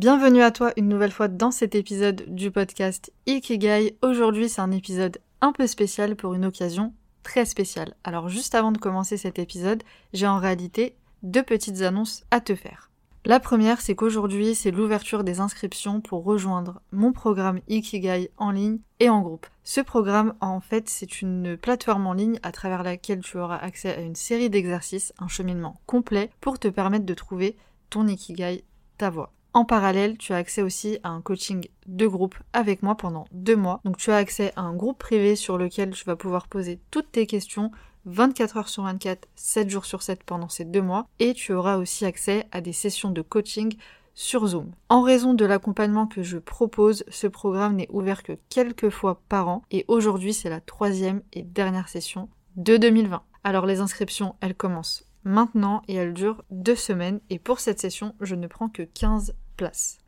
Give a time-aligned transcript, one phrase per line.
[0.00, 3.98] Bienvenue à toi une nouvelle fois dans cet épisode du podcast Ikigai.
[4.00, 7.94] Aujourd'hui, c'est un épisode un peu spécial pour une occasion très spéciale.
[8.02, 9.82] Alors, juste avant de commencer cet épisode,
[10.14, 12.90] j'ai en réalité deux petites annonces à te faire.
[13.26, 18.78] La première, c'est qu'aujourd'hui, c'est l'ouverture des inscriptions pour rejoindre mon programme Ikigai en ligne
[19.00, 19.48] et en groupe.
[19.64, 23.94] Ce programme, en fait, c'est une plateforme en ligne à travers laquelle tu auras accès
[23.94, 27.58] à une série d'exercices, un cheminement complet pour te permettre de trouver
[27.90, 28.64] ton Ikigai,
[28.96, 29.34] ta voie.
[29.52, 33.56] En parallèle, tu as accès aussi à un coaching de groupe avec moi pendant deux
[33.56, 33.80] mois.
[33.84, 37.10] Donc tu as accès à un groupe privé sur lequel tu vas pouvoir poser toutes
[37.10, 37.72] tes questions
[38.06, 41.06] 24 heures sur 24, 7 jours sur 7 pendant ces deux mois.
[41.18, 43.76] Et tu auras aussi accès à des sessions de coaching
[44.14, 44.70] sur Zoom.
[44.88, 49.48] En raison de l'accompagnement que je propose, ce programme n'est ouvert que quelques fois par
[49.48, 53.22] an et aujourd'hui c'est la troisième et dernière session de 2020.
[53.44, 57.20] Alors les inscriptions, elles commencent maintenant et elle dure deux semaines.
[57.30, 59.34] Et pour cette session je ne prends que 15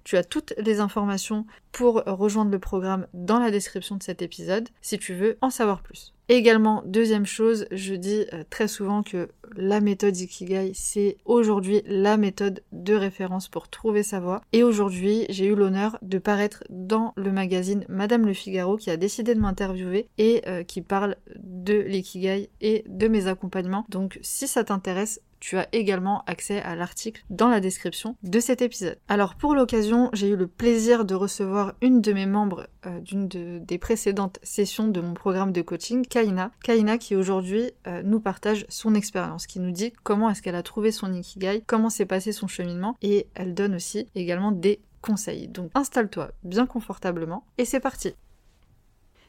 [0.05, 4.69] Tu as toutes les informations pour rejoindre le programme dans la description de cet épisode
[4.81, 6.12] si tu veux en savoir plus.
[6.28, 12.17] également, deuxième chose, je dis euh, très souvent que la méthode Ikigai, c'est aujourd'hui la
[12.17, 14.41] méthode de référence pour trouver sa voie.
[14.53, 18.97] Et aujourd'hui, j'ai eu l'honneur de paraître dans le magazine Madame Le Figaro qui a
[18.97, 23.84] décidé de m'interviewer et euh, qui parle de l'Ikigai et de mes accompagnements.
[23.89, 28.62] Donc si ça t'intéresse, tu as également accès à l'article dans la description de cet
[28.62, 28.97] épisode.
[29.09, 33.27] Alors pour l'occasion, j'ai eu le plaisir de recevoir une de mes membres euh, d'une
[33.27, 36.53] des précédentes sessions de mon programme de coaching, Kaina.
[36.63, 40.63] Kaina qui aujourd'hui euh, nous partage son expérience, qui nous dit comment est-ce qu'elle a
[40.63, 45.48] trouvé son ikigai, comment s'est passé son cheminement et elle donne aussi également des conseils.
[45.48, 48.14] Donc installe-toi bien confortablement et c'est parti.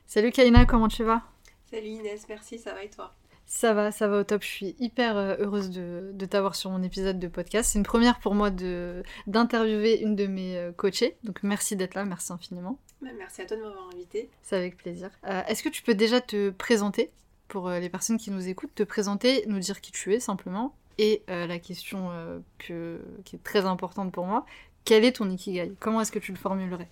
[0.05, 1.23] Salut Kaina, comment tu vas?
[1.71, 3.15] Salut Inès, merci, ça va et toi?
[3.45, 4.41] Ça va, ça va au top.
[4.41, 7.71] Je suis hyper euh, heureuse de, t'avoir sur mon épisode de podcast.
[7.71, 11.17] C'est une première pour moi de d'interviewer une de mes euh, coachées.
[11.23, 12.79] Donc merci d'être là, merci infiniment.
[13.01, 14.29] Bah, merci à toi de m'avoir invité.
[14.41, 15.09] C'est avec plaisir.
[15.25, 17.11] Euh, est-ce que tu peux déjà te présenter
[17.47, 21.21] pour les personnes qui nous écoutent, te présenter, nous dire qui tu es simplement et
[21.27, 22.09] la question
[22.57, 24.45] que, qui est très importante pour moi,
[24.85, 25.73] quel est ton ikigai?
[25.79, 26.87] Comment est-ce que tu le formulerais?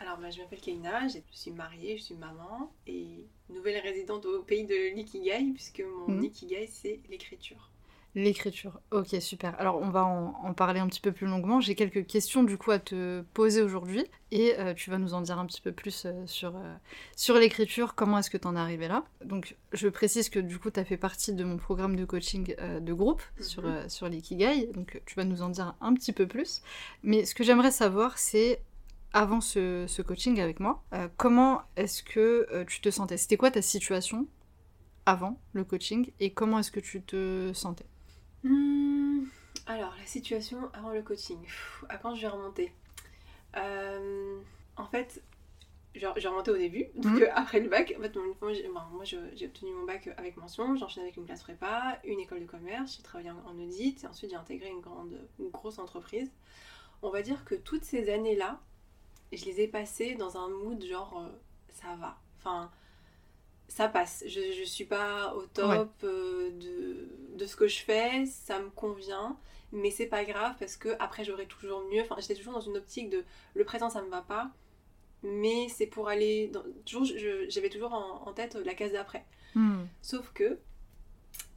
[0.00, 3.06] Alors, bah, je m'appelle Keina, je suis mariée, je suis maman et
[3.50, 6.24] nouvelle résidente au pays de l'Ikigai, puisque mon mhm.
[6.24, 7.70] Ikigai, c'est l'écriture.
[8.14, 9.54] L'écriture, ok, super.
[9.60, 11.60] Alors, on va en, parler un petit peu plus longuement.
[11.60, 15.20] J'ai quelques questions du coup à te poser aujourd'hui et euh, tu vas nous en
[15.20, 16.74] dire un petit peu plus euh, sur, euh,
[17.14, 19.04] sur l'écriture, comment est-ce que tu en es arrivé là?
[19.24, 22.56] Donc, je précise que du coup, tu as fait partie de mon programme de coaching
[22.80, 23.88] de groupe sur, mhm.
[23.88, 26.62] sur l'Ikigai, donc tu vas nous en dire un petit peu plus.
[27.04, 28.60] Mais ce que j'aimerais savoir, c'est
[29.12, 33.16] avant ce, coaching avec moi, euh, comment est-ce que euh, tu te sentais?
[33.16, 34.26] C'était quoi ta situation
[35.06, 37.86] avant le coaching et comment est-ce que tu te sentais?
[38.44, 39.24] Hmm,
[39.66, 41.38] Alors, la situation avant le coaching,
[41.88, 42.72] à quand je vais remonter?
[43.56, 44.40] Euh,
[44.76, 45.22] En fait,
[45.94, 47.26] j'ai remonté au début, donc mhm.
[47.34, 51.24] après le bac, en fait, moi j'ai obtenu mon bac avec mention, j'enchaîne avec une
[51.24, 54.80] classe prépa, une école de commerce, j'ai travaillé en, audit et ensuite j'ai intégré une
[54.80, 56.30] grande, une grosse entreprise.
[57.02, 58.60] On va dire que toutes ces années-là,
[59.32, 61.30] je les ai passés dans un mood genre euh,
[61.68, 62.18] ça va.
[62.38, 62.70] Enfin,
[63.68, 64.24] ça passe.
[64.26, 68.68] Je, je suis pas au top euh, de, de, ce que je fais, ça me
[68.70, 69.38] convient,
[69.72, 72.02] mais c'est pas grave parce que après j'aurai toujours mieux.
[72.02, 73.24] Enfin, j'étais toujours dans une optique de
[73.54, 74.50] le présent ça me va pas,
[75.22, 76.48] mais c'est pour aller.
[76.48, 77.06] Dans, toujours,
[77.48, 79.24] j'avais toujours en, tête la case d'après.
[79.54, 79.84] Hmm.
[80.02, 80.58] Sauf que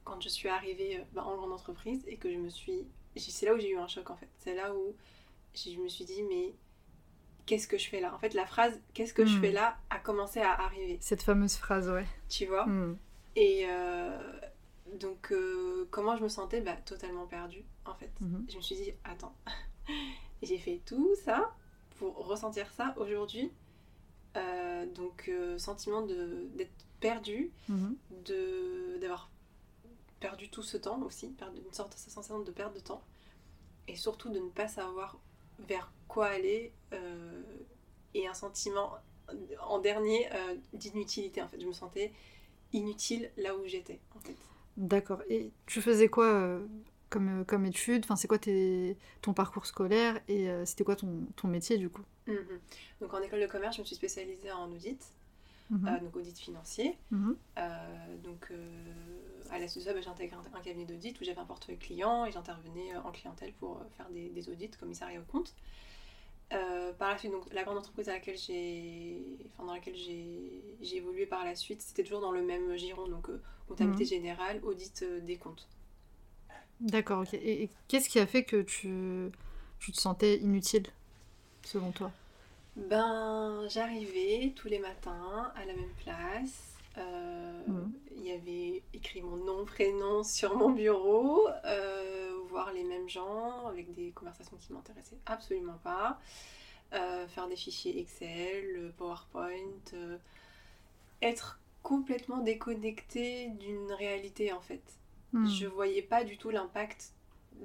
[0.03, 2.85] quand je suis arrivée euh, bah, en grande entreprise et que je me suis.
[3.15, 4.29] C'est là où j'ai eu un choc en fait.
[4.39, 4.95] C'est là où
[5.55, 6.53] je me suis dit, mais
[7.45, 8.13] qu'est-ce que je fais là?
[8.13, 9.55] En fait, la phrase qu'est-ce que je fais hmm.
[9.55, 10.97] là a commencé à arriver.
[11.01, 12.05] Cette fameuse phrase, ouais.
[12.29, 12.65] Tu vois?
[12.65, 12.97] Hmm.
[13.35, 14.39] Et euh,
[14.99, 16.61] donc, euh, comment je me sentais?
[16.61, 18.11] Bah, Totalement perdue, en fait.
[18.21, 18.45] Mhm.
[18.49, 19.35] Je me suis dit, attends,
[20.41, 21.55] j'ai fait tout ça
[21.97, 23.51] pour ressentir ça aujourd'hui.
[24.35, 29.29] Euh, donc, sentiment d'être perdu, de d'avoir
[30.19, 31.35] perdu tout ce temps aussi,
[31.67, 33.03] une sorte de sensation de perte de temps,
[33.87, 35.19] et surtout de ne pas savoir
[35.59, 37.41] vers quoi aller euh,
[38.13, 38.93] et un sentiment
[39.61, 41.59] en dernier euh, d'inutilité en fait.
[41.59, 42.11] Je me sentais
[42.71, 44.35] inutile là où j'étais en fait.
[44.77, 45.21] D'accord.
[45.29, 46.65] Et tu faisais quoi euh,
[47.09, 50.19] comme, comme études Enfin, c'est quoi tes, ton parcours scolaire?
[50.27, 52.03] Et c'était quoi ton, ton, métier du coup?
[52.27, 52.59] Mhm.
[53.01, 55.03] Donc en école de commerce, je me suis spécialisée en audit.
[55.69, 55.99] Mhm.
[56.01, 56.97] donc audit financier.
[57.09, 57.35] Mhm.
[58.23, 58.51] donc
[59.53, 61.77] à la suite de ça, bah, j'ai intégré un, cabinet d'audit où j'avais un portefeuille
[61.77, 65.53] client et j'intervenais en clientèle pour faire des, des audits, commissariat au compte.
[66.53, 70.97] Euh, par la suite, donc, la grande entreprise à laquelle j'ai, enfin, dans laquelle j'ai,
[70.97, 74.09] évolué par la suite, c'était toujours dans le même giron, donc euh, comptabilité mhm.
[74.09, 75.67] générale, audit euh, des comptes.
[76.79, 77.33] D'accord, ok.
[77.33, 79.31] Et, qu'est-ce qui a fait que tu,
[79.79, 80.87] tu te sentais inutile,
[81.63, 82.11] selon toi?
[82.75, 86.72] Ben, j'arrivais tous les matins à la même place.
[86.97, 87.93] Mhm.
[88.15, 91.47] Il y avait écrit mon nom, prénom sur mon bureau
[92.53, 96.19] voir les mêmes gens avec des conversations qui m'intéressaient absolument pas,
[96.93, 100.17] euh, faire des fichiers Excel, PowerPoint, euh,
[101.21, 104.83] être complètement déconnecté d'une réalité en fait.
[105.33, 105.47] Hmm.
[105.47, 107.13] Je voyais pas du tout l'impact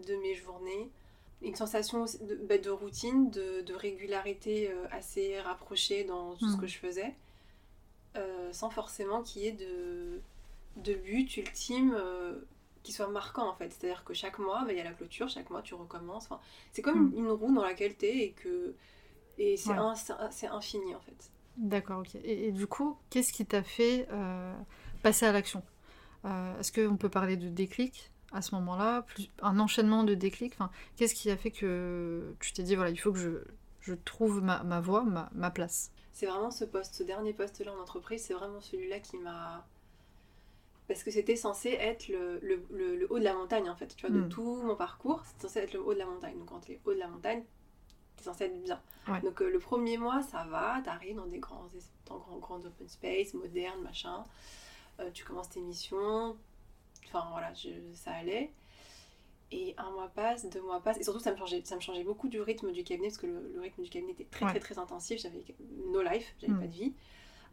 [0.08, 0.90] de mes journées.
[1.42, 6.60] Une sensation de, bah, de routine, de, régularité euh, assez rapprochée dans tout ce hmm.
[6.60, 7.14] que je faisais,
[8.52, 10.20] sans forcément qu'il y ait de,
[10.76, 11.96] de but ultime
[12.82, 13.72] qui soit marquant en fait.
[13.72, 16.24] C'est-à-dire que chaque mois, bah, il y a la clôture, chaque mois tu recommences.
[16.24, 16.40] Enfin,
[16.72, 17.18] c'est comme mm.
[17.18, 18.74] une roue dans laquelle tu es et que
[19.38, 21.30] et c'est infini en fait.
[21.58, 22.14] D'accord, ok.
[22.24, 24.54] Et, du coup, qu'est-ce qui t'a fait euh,
[25.02, 25.62] passer à l'action?
[26.24, 29.04] Euh, Est-ce qu'on peut parler de déclic à ce moment-là
[29.42, 32.96] Un enchaînement de déclic enfin, Qu'est-ce qui a fait que tu t'es dit, voilà, il
[32.96, 33.30] faut que je,
[33.80, 35.90] je trouve ma, ma voie, ma, ma place?
[36.18, 39.64] C'est vraiment ce poste, ce dernier poste-là en entreprise, c'est vraiment celui-là qui m'a
[40.88, 44.04] parce que c'était censé être le, le, le, haut de la montagne en fait, tu
[44.04, 44.28] vois, de hmm.
[44.28, 46.36] tout mon parcours, c'était censé être le haut de la montagne.
[46.36, 47.44] Donc quand tu es haut de la montagne,
[48.16, 48.82] c'est censé être bien.
[49.22, 51.70] Donc euh, le premier mois, ça va, t'arrives dans des grands,
[52.06, 54.24] dans grands, grands open space, modernes, machin,
[54.98, 56.36] euh, tu commences tes missions,
[57.06, 58.50] enfin voilà, je, ça allait.
[59.50, 62.04] Et un mois passe, deux mois passent, et surtout ça me changeait, ça me changeait
[62.04, 64.78] beaucoup du rythme du cabinet, parce que le, rythme du cabinet était très très très
[64.78, 65.42] intensif, j'avais
[65.86, 66.60] no life, j'avais hmm.
[66.60, 66.92] pas de vie.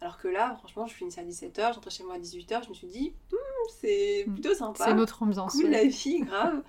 [0.01, 2.73] Alors que là, franchement, je finissais à 17h, j'entrais chez moi à 18h, je me
[2.73, 3.37] suis dit, hmm,
[3.79, 4.33] c'est hmm.
[4.33, 4.85] plutôt sympa.
[4.85, 5.53] C'est notre ambiance.
[5.53, 6.63] Cool la vie, grave.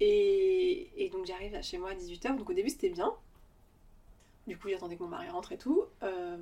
[0.00, 3.14] et, donc j'arrive chez moi à 18h, donc au début c'était bien.
[4.46, 5.84] Du coup, j'attendais que mon mari rentre et tout.
[6.02, 6.36] Euh,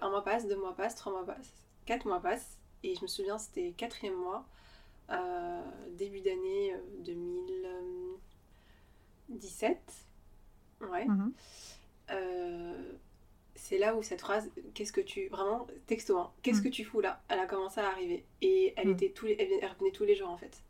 [0.00, 1.52] un mois passe, deux mois passent, trois mois passent,
[1.84, 2.58] quatre mois passent.
[2.82, 4.46] Et je me souviens, c'était quatrième mois,
[5.94, 9.78] début d'année 2017.
[10.82, 11.06] Euh, ouais.
[11.06, 11.32] Mhm.
[12.10, 12.92] Euh,
[13.54, 15.28] c'est là où cette phrase, qu'est-ce que tu.
[15.28, 16.64] Vraiment, texto, hein, qu'est-ce mm.
[16.64, 17.22] que tu fous là?
[17.28, 18.26] Elle a commencé à arriver.
[18.42, 18.92] Et elle, mm.
[18.92, 20.62] était tous les, elle revenait tous les jours en fait.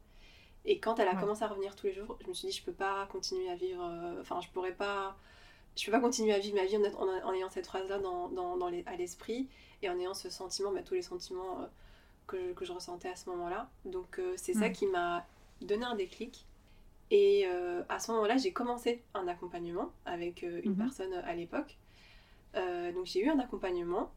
[0.64, 2.62] Et quand elle a commencé à revenir tous les jours, je me suis dit, je
[2.62, 3.84] peux pas continuer à vivre.
[3.84, 5.16] Euh, enfin, je pourrais pas.
[5.76, 8.56] Je peux pas continuer à vivre ma vie en, en, ayant cette phrase-là dans, dans,
[8.56, 9.48] dans les, à l'esprit
[9.82, 11.68] et en ayant ce sentiment, bah, tous les sentiments
[12.26, 13.68] que, je, que, je, ressentais à ce moment-là.
[13.84, 14.72] Donc, euh, c'est ça mm.
[14.72, 15.26] qui m'a
[15.60, 16.46] donné un déclic.
[17.10, 17.46] Et
[17.88, 20.76] à ce moment-là, j'ai commencé un accompagnement avec une mm-hmm.
[20.76, 21.76] personne à l'époque
[22.56, 24.12] euh, donc j'ai eu un accompagnement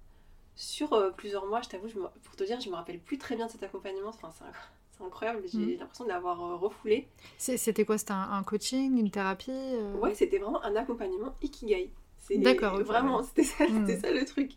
[0.56, 1.62] sur euh, plusieurs mois.
[1.62, 1.88] Je t'avoue,
[2.24, 4.10] pour te dire, je me rappelle plus très bien de cet accompagnement.
[4.10, 5.44] Enfin, c'est incroyable.
[5.52, 5.80] J'ai mm.
[5.80, 7.08] l'impression de l'avoir euh, refoulé.
[7.38, 7.98] C'était quoi?
[7.98, 9.52] C'était un, coaching, une thérapie
[10.00, 11.92] Ouais, c'était vraiment un accompagnement ikigai.
[12.38, 12.82] D'accord.
[12.82, 14.00] Vraiment, c'était ça, mm.
[14.02, 14.54] ça, le truc.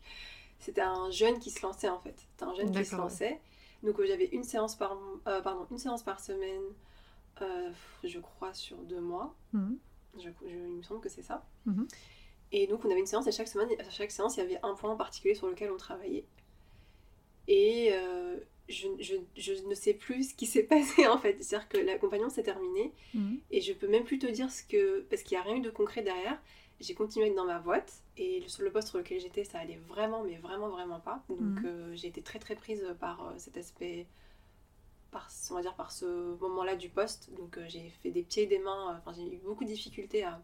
[0.60, 2.14] C'était un jeune qui se lançait en fait.
[2.32, 3.40] C'était un jeune qui se lançait.
[3.82, 6.62] Donc j'avais une séance par pardon une séance par semaine,
[8.04, 9.34] je crois sur deux mois.
[9.52, 9.74] Mm.
[10.18, 11.46] Je, il me semble que c'est ça.
[11.66, 11.88] Mm-hmm.
[12.52, 14.58] Et donc on avait une séance et chaque semaine, à chaque séance, il y avait
[14.62, 16.24] un point en particulier sur lequel on travaillait.
[17.46, 18.38] Et euh,
[18.68, 21.42] je, je, je, ne sais plus ce qui s'est passé en fait.
[21.42, 23.40] C'est-à-dire que l'accompagnement s'est terminé mhm.
[23.50, 25.00] et je peux même plus te dire ce que.
[25.10, 26.40] Parce qu'il n'y a rien eu de concret derrière.
[26.80, 29.58] J'ai continué à être dans ma boîte et sur le poste sur lequel j'étais, ça
[29.58, 31.22] allait vraiment, mais vraiment, vraiment pas.
[31.28, 31.66] Donc mhm.
[31.66, 34.06] euh, j'ai été très, très prise par euh, cet aspect.
[35.10, 37.30] Par, on va dire par ce moment-là du poste.
[37.36, 38.96] Donc j'ai fait des pieds et des mains.
[38.98, 40.40] Enfin, j'ai eu beaucoup de difficultés à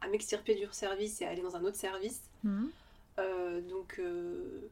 [0.00, 2.22] à m'extirper du service et à aller dans un autre service.
[2.44, 2.70] Mhm.
[3.18, 4.68] Euh, donc euh,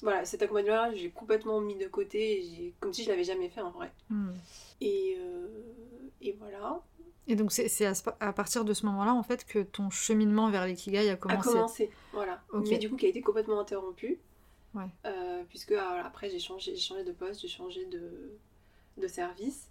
[0.00, 3.70] voilà, cet accompagnement-là, j'ai complètement mis de côté, comme si je l'avais jamais fait en
[3.70, 3.92] vrai.
[4.10, 4.34] Mhm.
[4.80, 5.48] Et, euh,
[6.20, 6.80] et, voilà.
[7.28, 7.86] Et donc c'est
[8.20, 11.48] à, partir de ce moment-là en fait que ton cheminement vers l'ikigai a commencé.
[11.48, 12.42] A commencé, voilà.
[12.52, 14.18] Mais du coup qui a été complètement interrompu.
[14.74, 14.88] Ouais.
[15.48, 18.36] puisque après j'ai changé, changé de poste, j'ai changé de,
[18.98, 19.70] de service.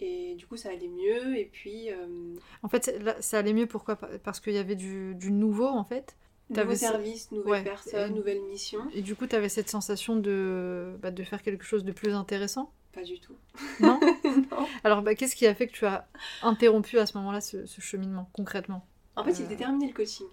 [0.00, 1.38] Et du coup, ça allait mieux.
[1.38, 1.90] Et puis.
[1.90, 3.96] Euh, en fait, ça allait mieux pourquoi?
[3.96, 6.16] Parce qu'il y avait du, du, nouveau, en fait?
[6.48, 8.80] Nouveau service, nouvelle personne, nouvelle mission.
[8.92, 12.12] Et du coup, tu avais cette sensation de, bah, de faire quelque chose de plus
[12.12, 12.72] intéressant?
[12.92, 13.36] Pas du tout.
[13.80, 14.00] Non,
[14.84, 16.08] Alors, bah, qu'est-ce qui a fait que tu as
[16.42, 18.84] interrompu à ce moment-là ce, cheminement, concrètement
[19.16, 20.26] En fait, il était euh, terminé le coaching.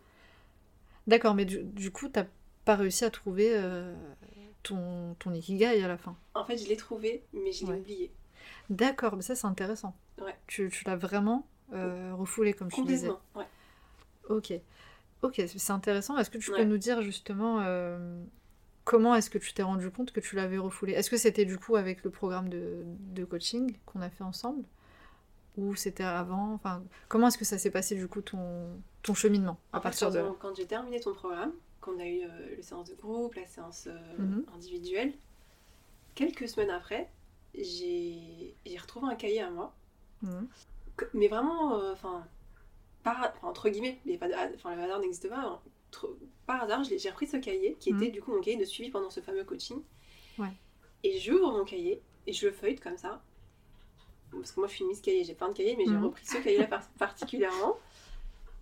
[1.05, 2.19] D'accord, mais du, du coup, tu
[2.65, 3.95] pas réussi à trouver euh,
[4.63, 6.17] ton, ton ikigai à la fin?
[6.33, 8.11] En fait, je l'ai trouvé, mais je l'ai oublié.
[8.69, 9.95] D'accord, mais ça c'est intéressant.
[10.19, 10.35] Ouais.
[10.47, 13.09] Tu, tu l'as vraiment euh, refoulé comme tu disais.
[13.35, 13.45] Ouais.
[14.29, 14.53] Ok.
[15.21, 16.17] Ok, c'est intéressant.
[16.17, 17.61] Est-ce que tu peux nous dire justement
[18.87, 20.93] comment est-ce que tu t'es rendu compte que tu l'avais refoulé?
[20.93, 24.63] Est-ce que c'était du coup avec le programme de, de coaching qu'on a fait ensemble?
[25.57, 26.53] Ou c'était avant?
[26.53, 28.69] Enfin, comment est-ce que ça s'est passé du coup ton,
[29.03, 30.29] ton cheminement à En fait, partir quand, de...
[30.39, 31.51] quand j'ai terminé ton programme,
[31.81, 34.45] qu'on a eu euh, les séances de groupe, la séance euh, Mhm.
[34.55, 35.13] individuelle,
[36.15, 37.09] quelques semaines après,
[37.55, 39.73] j'ai retrouvé un cahier à moi.
[40.21, 40.47] Mhm.
[40.95, 42.25] Que- Mais vraiment, euh, enfin,
[43.03, 45.39] par, entre guillemets, mais pas de- enfin, le hasard n'existe pas.
[45.41, 45.59] hein.
[46.45, 48.01] Par hasard, j'ai repris ce cahier, qui Mhm.
[48.03, 49.81] était du coup mon cahier de suivi pendant ce fameux coaching.
[50.37, 50.51] Ouais.
[51.03, 53.21] Et j'ouvre mon cahier et je le feuillete comme ça.
[54.31, 56.05] Parce que moi, je suis une Miss Cahier, j'ai plein de cahiers, mais j'ai Mhm.
[56.05, 57.77] repris ce cahier-là par- particulièrement.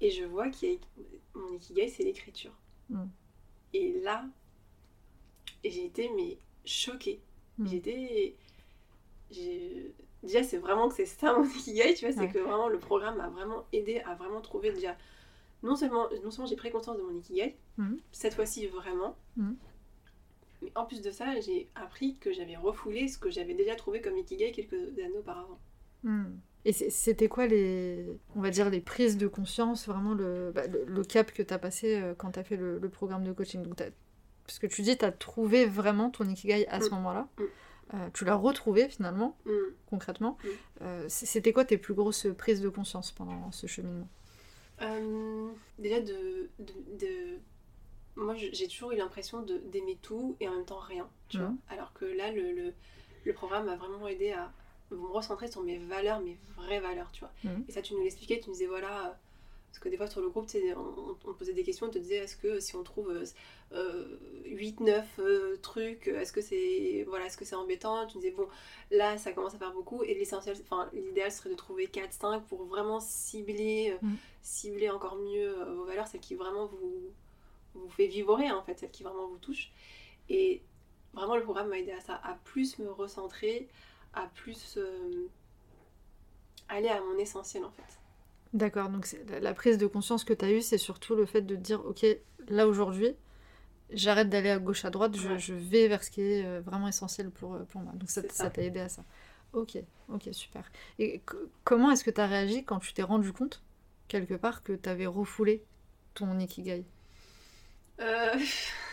[0.02, 0.80] Et je vois a
[1.34, 2.52] mon ikigai, c'est l'écriture.
[2.90, 3.10] Mhm.
[3.74, 4.26] Et là,
[5.64, 7.20] j'ai été mais choquée.
[7.66, 8.36] J'étais.
[9.32, 12.32] j'ai- Déjà, c'est vraiment que c'est ça mon ikigai, tu vois, c'est Ouais.
[12.32, 14.98] que vraiment le programme m'a vraiment aidé à vraiment trouver déjà.
[15.64, 17.98] Non seulement, non seulement j'ai pris conscience de mon ikigai, Mhm.
[18.12, 19.56] cette fois-ci vraiment, Mhm.
[20.62, 24.02] mais en plus de ça, j'ai appris que j'avais refoulé ce que j'avais déjà trouvé
[24.02, 25.60] comme ikigai quelques années auparavant.
[26.04, 26.36] Hmm.
[26.66, 30.84] Et c'était quoi les, on va dire, les prises de conscience, vraiment le, bah, le,
[30.86, 33.32] le cap que tu as passé euh, quand tu as fait le, le programme de
[33.34, 33.62] coaching?
[33.64, 33.82] Donc
[34.48, 36.94] Parce que tu dis, tu as trouvé vraiment ton ikigai à ce Mm.
[36.96, 37.28] moment-là.
[37.38, 37.44] Mm.
[37.94, 39.52] Euh, tu l'as retrouvé finalement, Hmm.
[39.88, 40.38] concrètement.
[40.44, 40.48] Mm.
[40.82, 44.08] Euh, C'était quoi tes plus grosses prises de conscience pendant ce cheminement?
[44.82, 47.40] Euh, déjà de, de, de-
[48.18, 51.48] moi j'ai toujours eu l'impression de d'aimer tout et en même temps rien tu vois.
[51.70, 52.74] Alors que là le, le,
[53.26, 54.52] le programme m'a vraiment aidé à
[54.92, 57.32] me recentrer sur mes valeurs mes vraies valeurs tu vois.
[57.68, 59.18] Et ça tu nous l'expliquais tu nous disais voilà
[59.76, 60.80] parce que des fois sur le groupe on,
[61.26, 63.26] on te posait des questions on te disait est-ce que si on trouve euh,
[63.74, 68.08] euh, 8 9 euh, trucs est-ce que c'est voilà est-ce que c'est embêtant?
[68.08, 68.48] Tu disais bon
[68.90, 70.02] là ça commence à faire beaucoup.
[70.04, 74.18] Et l'essentiel enfin l'idéal serait de trouver 4 5 pour vraiment cibler euh, Mhm.
[74.42, 77.12] cibler encore mieux euh, vos valeurs celles qui vraiment vous
[77.74, 79.74] vous fait vibrer en fait celles qui vraiment vous touchent.
[80.30, 80.62] Et
[81.14, 83.68] vraiment le programme m'a aidé à ça à plus me recentrer
[84.14, 85.28] à plus euh,
[86.70, 88.00] aller à mon essentiel en fait
[88.54, 89.08] D'accord, donc
[89.42, 91.86] la- prise de conscience que tu as eue, c'est surtout le fait de te dire,
[91.86, 92.06] ok,
[92.48, 93.10] là aujourd'hui,
[93.92, 95.40] j'arrête d'aller à gauche, à droite, je, Ouais.
[95.40, 97.94] je vais vers ce qui est euh, vraiment essentiel pour, euh, pour moi.
[97.96, 99.06] Donc ça t'a aidé à ça.
[99.54, 99.78] Ok,
[100.10, 100.72] ok, super.
[101.00, 101.22] Et
[101.64, 103.64] comment est-ce que tu as réagi quand tu t'es rendu compte,
[104.10, 105.64] quelque part, que tu avais refoulé
[106.16, 106.86] ton ikigai?
[108.02, 108.38] Euh,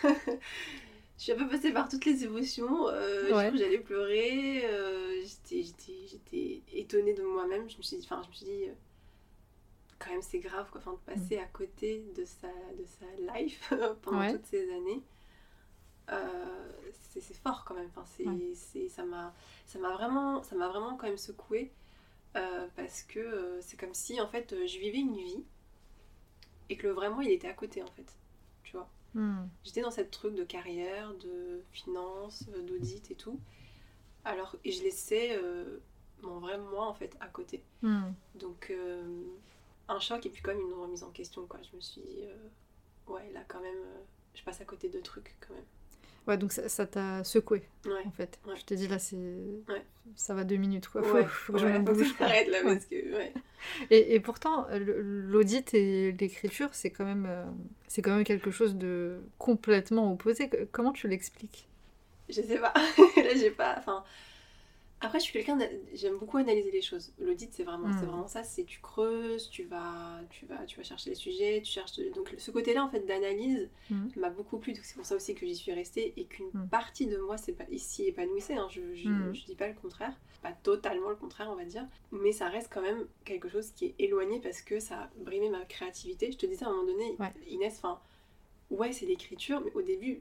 [0.04, 2.88] je suis un peu passée par toutes les émotions.
[2.88, 3.52] Euh, j'ai Ouais.
[3.54, 4.64] j'allais pleurer.
[4.66, 7.68] euh, j'étais, étonnée de moi-même.
[7.68, 8.64] Je me suis dit, enfin, je me suis dit,
[10.02, 10.80] quand même, c'est grave, quoi.
[10.80, 14.32] Enfin, de passer à côté de sa, de sa life pendant Ouais.
[14.32, 15.02] toutes ces années.
[16.10, 16.72] Euh,
[17.10, 17.88] c'est, fort quand même.
[17.94, 18.88] Enfin, c'est, Ouais.
[18.88, 19.34] ça m'a,
[19.66, 21.72] ça m'a vraiment, ça m'a vraiment quand même secouée
[22.36, 25.44] euh, parce que euh, c'est comme si en fait, euh, je vivais une vie
[26.68, 28.16] et que le vrai moi, il était à côté en fait.
[28.64, 28.88] Tu vois?
[29.14, 33.38] Hmm, J'étais dans cette truc de carrière, de finance, d'audit et tout.
[34.24, 35.38] Alors, et je laissais
[36.22, 37.62] mon vrai moi en fait à côté.
[37.82, 38.12] hmm.
[38.36, 38.72] Donc,
[39.88, 41.60] un choc et puis quand même une remise en question quoi.
[41.70, 44.00] Je me suis dit, euh, ouais, là quand même, euh,
[44.34, 45.64] je passe à côté de trucs quand même.
[46.28, 48.04] Ouais, donc ça t'a secoué, Ouais.
[48.06, 48.38] en fait.
[48.46, 48.54] Ouais.
[48.56, 49.16] Je t'ai dit, là, c'est...
[49.16, 49.84] Ouais.
[50.14, 51.02] Ça va deux minutes, quoi.
[51.02, 52.14] Faut, que je me bouge.
[52.20, 53.32] là parce que, ouais.
[53.90, 57.44] Et, et pourtant, l'audit et l'écriture, c'est quand même, euh,
[57.88, 60.48] c'est quand même quelque chose de complètement opposé.
[60.70, 61.68] Comment tu l'expliques?
[62.28, 62.72] Je sais pas.
[63.16, 63.76] Là, j'ai pas.
[63.78, 64.04] Enfin.
[65.04, 65.58] Après, je suis quelqu'un.
[65.94, 67.12] J'aime beaucoup analyser les choses.
[67.18, 67.96] L'audit, c'est vraiment, Mm.
[67.98, 68.42] c'est vraiment ça.
[68.44, 71.98] C'est tu creuses, tu vas, tu vas, tu vas chercher les sujets, tu cherches.
[72.14, 74.08] Donc, ce côté-là, en fait, d'analyse Mm.
[74.16, 74.72] m'a beaucoup plu.
[74.72, 76.68] Donc, c'est pour ça aussi que j'y suis restée et qu'une Mm.
[76.68, 78.54] partie de moi s'est pas ici épanouissait.
[78.54, 78.68] Hein.
[78.70, 80.14] Je, je, je dis pas le contraire.
[80.40, 81.86] Pas totalement le contraire, on va dire.
[82.12, 85.50] Mais ça reste quand même quelque chose qui est éloigné parce que ça a brimé
[85.50, 86.32] ma créativité.
[86.32, 87.28] Je te disais à un moment donné, Ouais.
[87.48, 88.00] Inès, enfin,
[88.70, 90.20] ouais, c'est l'écriture, mais au début,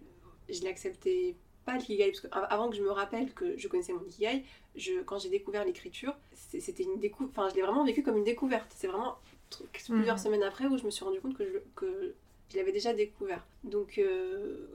[0.49, 1.35] je l'acceptais
[1.65, 4.43] pas l'ikigai parce que av- avant que je me rappelle que je connaissais mon ikigai,
[4.75, 7.31] je, quand j'ai découvert l'écriture, c'était une découverte.
[7.37, 8.71] Enfin, je l'ai vraiment vécu comme une découverte.
[8.75, 9.17] C'est vraiment
[9.49, 10.21] plusieurs Mhm.
[10.21, 12.15] semaines après où je me suis rendu compte que je, que
[12.49, 13.45] je l'avais déjà découvert.
[13.63, 14.67] Donc, euh,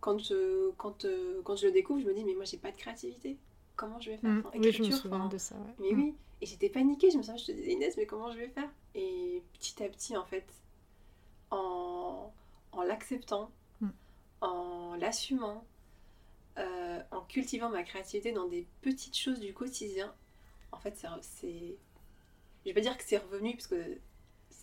[0.00, 2.70] quand, euh, quand, euh, quand je le découvre, je me dis, mais moi, j'ai pas
[2.72, 3.36] de créativité.
[3.76, 4.30] Comment je vais faire?
[4.30, 4.38] Mm.
[4.40, 5.54] Enfin, Oui, je me écriture, souviens enfin, de ça.
[5.56, 5.74] ouais.
[5.78, 6.00] mais Mm.
[6.02, 8.48] oui, et j'étais paniquée, je me souviens, je te disais Inès, mais comment je vais
[8.48, 8.68] faire?
[8.94, 10.44] Et petit à petit, en fait,
[11.50, 12.32] en,
[12.72, 13.88] en l'acceptant, Mm.
[14.42, 15.64] en l'assumant,
[17.10, 20.12] en cultivant ma créativité dans des petites choses du quotidien,
[20.72, 21.76] en fait, c'est.
[22.64, 23.98] Je vais pas dire que c'est revenu, parce que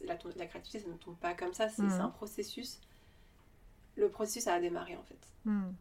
[0.04, 1.90] la, la créativité, ça ne tombe pas comme ça, c'est Mm.
[1.90, 2.80] c'est un processus.
[3.96, 5.20] Le processus a démarré, en fait.
[5.46, 5.74] Hmm.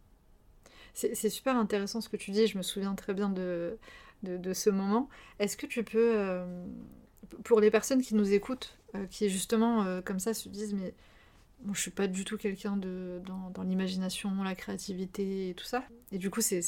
[0.95, 2.47] C'est c'est super intéressant ce que tu dis.
[2.47, 3.79] Je me souviens très bien de,
[4.23, 5.09] de, ce moment.
[5.39, 6.67] Est-ce que tu peux, euh,
[7.45, 10.95] pour les personnes qui nous écoutent, euh, qui justement euh, comme ça se disent mais
[11.63, 15.85] moi je suis pas du tout quelqu'un de dans, l'imagination, la créativité et tout ça.
[16.13, 16.61] Et du coup c'est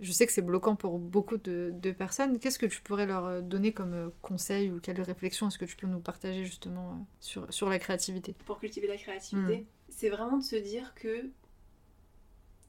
[0.00, 2.38] je sais que c'est bloquant pour beaucoup de, personnes.
[2.38, 5.86] Qu'est-ce que tu pourrais leur donner comme conseil ou quelle réflexion est-ce que tu peux
[5.86, 8.34] nous partager justement sur, sur la créativité?
[8.46, 9.66] Pour cultiver la créativité, hmm.
[9.90, 11.30] c'est vraiment de se dire que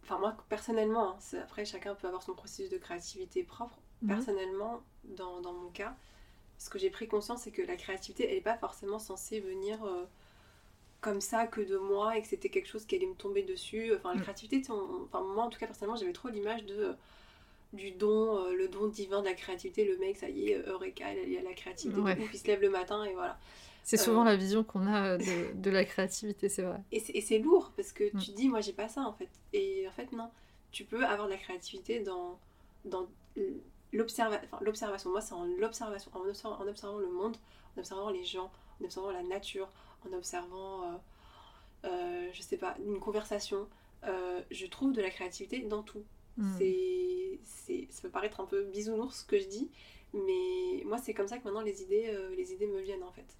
[0.03, 3.79] Enfin, moi, personnellement, hein, après, chacun peut avoir son processus de créativité propre.
[4.01, 4.09] Mhm.
[4.09, 5.95] Personnellement, dans, dans, mon cas,
[6.57, 9.83] ce que j'ai pris conscience, c'est que la créativité, elle n'est pas forcément censée venir
[9.85, 10.05] euh,
[11.01, 13.91] comme ça, que de moi, et que c'était quelque chose qui allait me tomber dessus.
[13.96, 14.22] Enfin, la mhm.
[14.22, 16.93] créativité, enfin, moi, en tout cas, personnellement, j'avais trop l'image de euh,
[17.74, 19.84] du don, euh, le don divin de la créativité.
[19.86, 22.00] Le mec, ça y est, Eureka, il a la créativité.
[22.00, 22.17] Ouais.
[22.31, 23.39] il se lève le matin, et voilà.
[23.84, 26.79] C'est souvent la vision qu'on a de, de, la créativité, c'est vrai.
[26.91, 28.36] Et c'est lourd parce que tu mm.
[28.36, 29.29] dis, moi j'ai pas ça en fait.
[29.53, 30.29] Et en fait, non.
[30.72, 32.39] Tu peux avoir de la créativité dans,
[32.86, 33.08] dans
[33.91, 35.10] l'observation.
[35.10, 37.36] moi, c'est en l'observation, en, observant, en observant le monde,
[37.75, 39.67] en observant les gens, en observant la nature,
[40.08, 40.98] en observant, euh,
[41.86, 43.67] euh, je sais pas, une conversation.
[44.03, 46.03] Euh, je trouve de la créativité dans tout.
[46.38, 46.58] Mm.
[46.58, 49.70] C'est, ça peut paraître un peu bisounours ce que je dis,
[50.13, 53.38] mais moi, c'est comme ça que maintenant les idées, les idées me viennent en fait.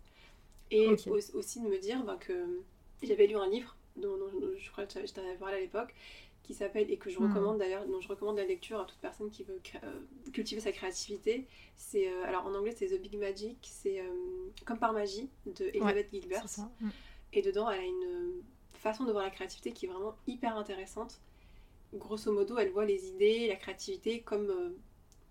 [0.70, 0.88] Et
[1.34, 2.62] aussi de me dire ben, que
[3.04, 4.18] j'avais lu un livre, dont,
[4.58, 5.94] je crois que je t'en avais parlé à l'époque,
[6.44, 7.32] qui s'appelle, et que je hmm.
[7.32, 10.00] recommande d'ailleurs, dont je recommande la lecture à toute personne qui veut euh,
[10.34, 11.48] cultiver sa créativité.
[11.76, 14.06] C'est, euh, alors en anglais c'est The Big Magic, c'est euh,
[14.66, 16.46] Comme par magie de Elizabeth Gilbert.
[16.80, 16.90] Hmm.
[17.34, 18.42] Et dedans elle a une
[18.74, 21.22] façon de voir la créativité qui est vraiment hyper intéressante.
[21.94, 24.74] Grosso modo, elle voit les idées, la créativité comme,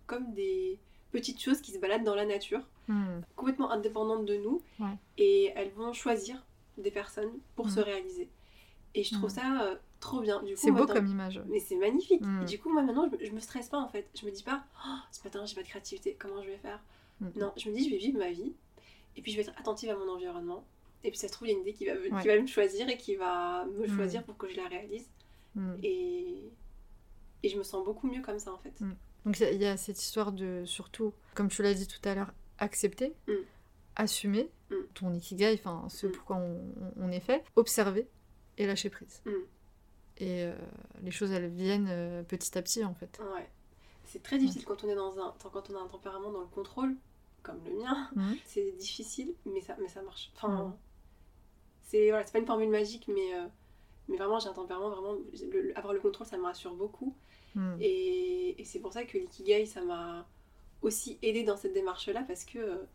[0.05, 0.79] comme des
[1.11, 3.21] petites choses qui se baladent dans la nature, hmm.
[3.35, 4.61] complètement indépendantes de nous,
[5.17, 6.45] et elles vont choisir
[6.77, 8.29] des personnes pour se réaliser.
[8.93, 10.41] Et je trouve ça trop bien.
[10.55, 11.41] C'est beau comme image.
[11.47, 12.23] Mais c'est magnifique.
[12.45, 14.09] du coup, moi maintenant, je, me stresse pas en fait.
[14.19, 16.81] Je me dis pas, oh, ce matin, j'ai pas de créativité, comment je vais faire
[17.35, 18.53] Non, je me dis, je vais vivre ma vie,
[19.15, 20.65] et puis je vais être attentive à mon environnement.
[21.03, 22.45] Et puis ça se trouve, il y a une idée qui va, qui va me
[22.45, 25.07] choisir et qui va me choisir pour que je la réalise.
[25.83, 26.51] Et...
[27.43, 28.73] et je me sens beaucoup mieux comme ça en fait.
[29.25, 32.33] Donc il y, a cette histoire de, surtout, comme tu l'as dit tout à l'heure,
[32.57, 33.33] accepter, mm.
[33.95, 34.75] assumer mm.
[34.95, 36.11] ton ikigai, enfin ce mm.
[36.11, 36.41] pourquoi
[36.97, 38.07] on, est fait, observer
[38.57, 39.21] et lâcher prise.
[40.21, 40.53] Et euh,
[41.01, 43.19] les choses, elles viennent euh, petit à petit en fait.
[43.19, 43.49] Ouais.
[44.05, 46.47] C'est très difficile quand on est dans un quand on a un tempérament dans le
[46.47, 46.95] contrôle,
[47.41, 48.09] comme le mien.
[48.45, 50.31] C'est difficile, mais ça, mais ça marche.
[50.35, 50.75] Enfin,
[51.83, 53.47] c'est voilà, pas une formule magique, mais euh,
[54.07, 55.17] mais vraiment j'ai un tempérament vraiment
[55.75, 57.15] avoir le contrôle, ça me rassure beaucoup.
[57.55, 57.77] Hmm.
[57.79, 60.27] Et, c'est pour ça que l'ikigai, ça m'a
[60.81, 62.85] aussi aidé dans cette démarche-là parce que,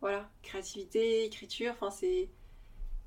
[0.00, 2.28] voilà, créativité, écriture, enfin, c'est.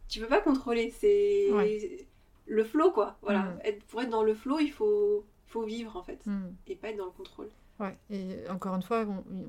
[0.09, 2.07] Tu peux pas contrôler, c'est
[2.45, 3.17] le flow, quoi.
[3.21, 3.55] Voilà.
[3.63, 6.53] Être, pour être dans le flow, il faut, faut vivre, en fait, hmm.
[6.67, 7.49] et pas être dans le contrôle.
[7.79, 9.05] Ouais, et encore une fois,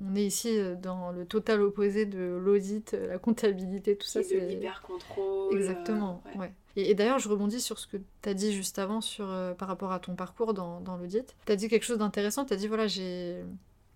[0.08, 4.22] on, est ici euh, dans le total opposé de l'audit, euh, la comptabilité, tout ça.
[4.22, 5.54] C'est l'hyper-contrôle.
[5.56, 6.52] Exactement, ouais.
[6.76, 9.68] Et, d'ailleurs, je rebondis sur ce que tu as dit juste avant sur, euh, par
[9.68, 11.36] rapport à ton parcours dans, dans l'audit.
[11.46, 13.42] Tu as dit quelque chose d'intéressant, tu as dit, voilà, j'ai...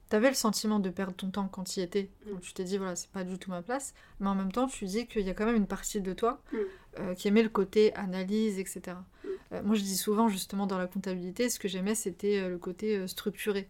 [0.08, 2.10] T'avais le sentiment de perdre ton temps quand tu y étais.
[2.26, 2.38] Mm.
[2.40, 3.94] tu t'es dit, voilà, c'est pas du tout ma place.
[4.20, 6.40] Mais en même temps, tu dis qu'il y a quand même une partie de toi
[6.52, 6.56] mm.
[7.00, 8.80] euh, qui aimait le côté analyse, etc.
[8.86, 9.28] Mm.
[9.52, 13.06] Euh, moi, je dis souvent, justement, dans la comptabilité, ce que j'aimais, c'était le côté
[13.06, 13.68] structuré.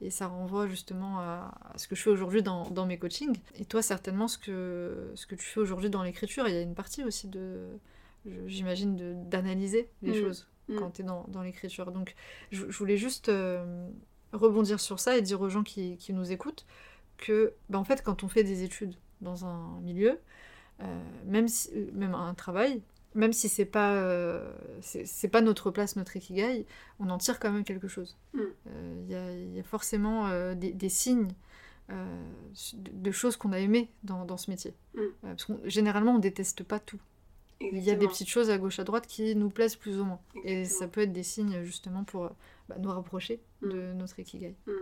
[0.00, 3.36] Et ça renvoie justement à, ce que je fais aujourd'hui dans, dans, mes coachings.
[3.56, 6.62] Et toi, certainement, ce que, ce que tu fais aujourd'hui dans l'écriture, il y a
[6.62, 7.78] une partie aussi de
[8.46, 11.92] j'imagine, d'analyser les choses quand tu es dans, dans l'écriture.
[11.92, 12.14] Donc,
[12.50, 13.88] je, voulais juste euh,
[14.32, 16.66] rebondir sur ça et dire aux gens qui, qui nous écoutent
[17.16, 20.18] que, bah, en fait, quand on fait des études dans un milieu,
[20.82, 22.82] euh, même, si, euh, même un travail,
[23.14, 24.42] même si c'est pas
[24.82, 26.66] c'est pas notre place, notre ikigai,
[27.00, 28.18] on en tire quand même quelque chose.
[28.34, 28.40] Mm.
[28.66, 31.32] Il y, y, a forcément des, des, signes
[31.88, 34.74] de, choses qu'on a aimées dans, dans ce métier.
[35.22, 37.00] parce que généralement, on déteste pas tout.
[37.60, 40.04] Il y a des petites choses à gauche à droite qui nous plaisent plus ou
[40.04, 40.20] moins.
[40.44, 42.30] Et ça peut être des signes justement pour
[42.68, 43.55] bah, nous rapprocher mm.
[43.62, 44.54] De notre ikigai.
[44.66, 44.72] Mm.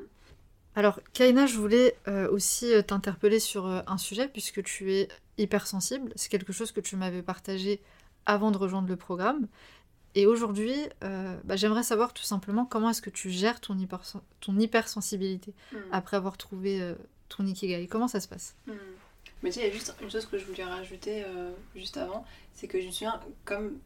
[0.77, 5.09] Alors, Kaina, je voulais euh, aussi euh, t'interpeller sur euh, un sujet puisque tu es
[5.39, 6.13] hypersensible.
[6.17, 7.81] C'est quelque chose que tu m'avais partagé
[8.27, 9.47] avant de rejoindre le programme.
[10.17, 13.77] Et aujourd'hui, bah, j'aimerais savoir tout simplement comment est-ce que tu gères ton,
[14.39, 15.77] ton hypersensibilité mm.
[15.91, 16.95] après avoir trouvé
[17.29, 17.89] ton ikigai?
[17.89, 18.55] Comment ça se passe?
[19.45, 21.99] Mais tu sais, il y a juste une chose que je voulais rajouter euh, juste
[21.99, 23.79] avant, c'est que je me souviens, comme,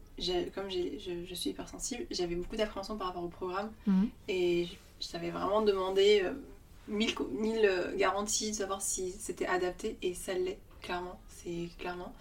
[0.55, 4.09] comme je, je, suis hypersensible, j'avais beaucoup d'appréhension par rapport au programme mhm.
[4.29, 4.69] et
[5.01, 6.31] je, t'avais vraiment demandé euh,
[6.87, 12.15] mille, mille euh, garanties de savoir si c'était adapté et ça l'est, clairement, c'est clairement.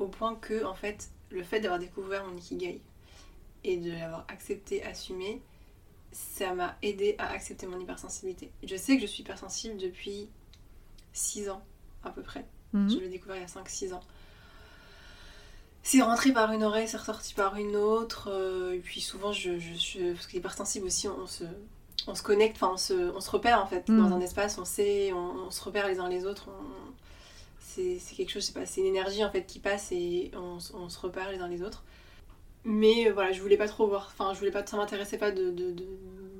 [0.00, 2.80] Au point que, en fait, le fait d'avoir découvert mon ikigai
[3.62, 5.40] et de l'avoir accepté, assumé,
[6.10, 8.50] ça m'a aidé à accepter mon hypersensibilité.
[8.64, 10.28] Je sais que je suis hypersensible depuis
[11.12, 11.62] 6 ans
[12.02, 12.44] à peu près.
[12.74, 12.90] Mhm.
[12.90, 14.02] Je l'ai découvert il y a 5-6 ans.
[15.82, 18.28] C'est rentré par une oreille, c'est ressorti par une autre.
[18.30, 21.44] euh, et puis souvent, je, je, je- parce que l'hypersensible aussi, on, se,
[22.06, 24.64] on se connecte, enfin on se, on se repère en fait dans un espace, on
[24.64, 26.48] sait, on, on se repère les uns les autres.
[27.60, 30.30] c'est c'est quelque chose, je sais pas, c'est une énergie en fait qui passe et
[30.34, 31.82] on, se repère les uns les autres.
[32.64, 35.30] Mais euh, voilà, je voulais pas trop voir, enfin je voulais pas, ça m'intéressait pas
[35.32, 35.86] de, de- de-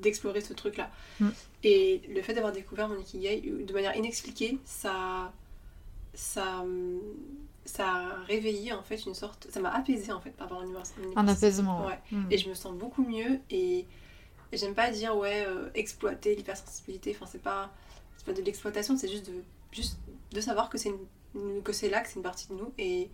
[0.01, 0.91] d'explorer ce truc là.
[1.21, 1.29] Mm.
[1.65, 5.33] Et le fait d'avoir découvert mon ikigai de manière inexpliquée, ça,
[6.15, 6.65] ça,
[7.65, 10.65] ça a réveillé en fait une sorte, ça m'a apaisé en fait par rapport à
[10.65, 10.83] l'univers.
[11.17, 11.87] Un apaisement.
[11.87, 11.99] Ouais.
[12.11, 12.27] Mhm.
[12.31, 13.87] Et je me sens beaucoup mieux et
[14.53, 17.17] j'aime pas dire ouais euh, exploiter l'hypersensibilité.
[17.17, 17.73] Enfin c'est pas,
[18.17, 19.99] c'est pas de l'exploitation, c'est juste de, juste
[20.33, 20.91] de savoir que c'est
[21.35, 23.11] une, que c'est là, que c'est une partie de nous et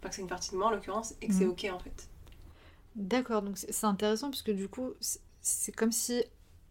[0.00, 1.50] pas que c'est une partie de moi en l'occurrence et que c'est Mm.
[1.50, 2.08] ok en fait.
[2.96, 6.24] D'accord, donc c'est intéressant parce que du coup, c'est- c'est comme si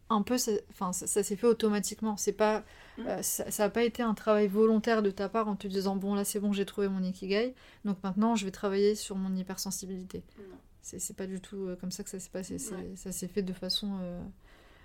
[0.10, 2.16] un peu, ça, enfin, ça, ça s'est fait automatiquement.
[2.18, 2.64] C'est pas,
[2.98, 3.08] Mm.
[3.08, 5.96] euh, ça, ça a pas été un travail volontaire de ta part en te disant
[5.96, 7.54] bon là c'est bon j'ai trouvé mon ikigai,
[7.86, 10.24] donc maintenant je vais travailler sur mon hypersensibilité.
[10.40, 10.56] Non.
[10.82, 12.56] C'est pas du tout euh, comme ça que ça s'est passé.
[12.56, 12.92] Ouais.
[12.96, 14.22] Ça s'est fait de façon, euh,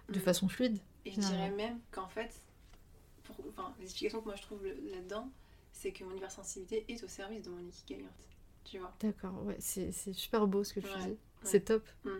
[0.09, 0.23] de Mm.
[0.23, 0.79] façon fluide.
[1.07, 2.41] Et je dirais même qu'en fait,
[3.25, 5.31] pour, enfin, l'explication que moi je trouve là-dedans,
[5.73, 8.05] c'est que mon hypersensibilité est au service de mon ikigai.
[8.65, 8.93] Tu vois?
[9.01, 11.17] D'accord, ouais, c'est super beau ce que tu Ouais, dis.
[11.45, 11.85] C'est top.
[12.05, 12.11] Mm.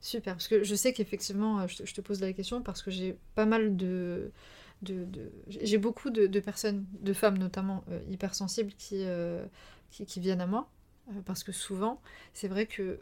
[0.00, 3.18] Super, parce que je sais qu'effectivement, euh, je te pose la question parce que j'ai
[3.34, 4.30] pas mal de.
[4.82, 9.44] De, de- j'ai beaucoup de, de personnes, de femmes notamment, euh, hypersensibles qui, euh,
[9.90, 10.68] qui, qui viennent à moi.
[11.10, 12.00] euh, parce que souvent,
[12.34, 12.98] c'est vrai que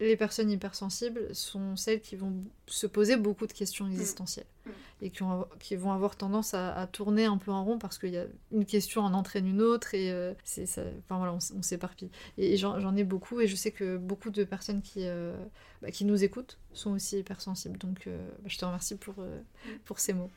[0.00, 2.32] les personnes hypersensibles sont celles qui vont
[2.66, 4.70] se poser beaucoup de questions existentielles Mm.
[5.02, 7.98] et qui, ont- qui vont avoir tendance à, à tourner un peu en rond parce
[7.98, 11.34] qu'il y a une question en entraîne une autre et euh, c'est ça, enfin voilà,
[11.34, 12.10] on, s'éparpille.
[12.38, 15.34] Et, et j'en ai beaucoup et je sais que beaucoup de personnes qui, euh,
[15.82, 17.76] bah, qui nous écoutent sont aussi hypersensibles.
[17.78, 19.78] Donc euh, bah, je te remercie pour, Mm.
[19.84, 20.30] pour ces mots.